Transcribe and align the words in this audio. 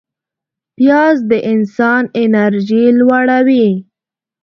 پیاز 0.75 1.17
د 1.31 1.33
انسان 1.53 2.03
انرژي 2.21 2.83
لوړوي 2.99 3.69